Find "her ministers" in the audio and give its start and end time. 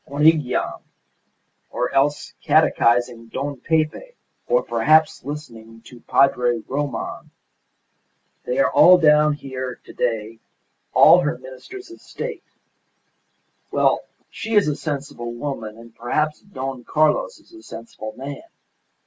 11.19-11.91